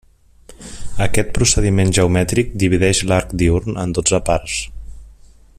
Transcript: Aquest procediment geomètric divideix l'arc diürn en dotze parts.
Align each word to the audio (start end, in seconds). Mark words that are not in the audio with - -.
Aquest 1.05 1.29
procediment 1.35 1.93
geomètric 1.99 2.57
divideix 2.65 3.05
l'arc 3.13 3.39
diürn 3.43 3.81
en 3.85 3.97
dotze 3.99 4.25
parts. 4.31 4.61